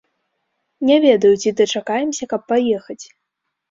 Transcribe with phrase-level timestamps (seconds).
[0.91, 3.03] Не ведаю, ці дачакаемся, каб паехаць.